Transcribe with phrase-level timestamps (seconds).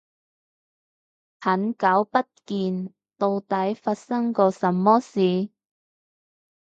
[1.41, 5.49] 很久不見，到底發生過什麼事